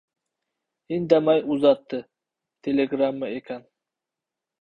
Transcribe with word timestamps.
Indamay 0.95 1.43
uzatdi. 1.55 1.99
Telegramma 2.63 3.31
ekan. 3.41 3.63